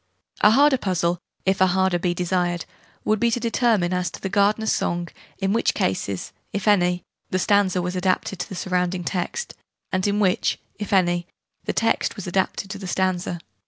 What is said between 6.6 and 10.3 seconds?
any) the stanza was adapted to the surrounding text, and in